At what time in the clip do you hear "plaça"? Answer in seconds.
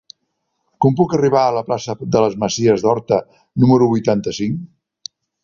1.67-1.95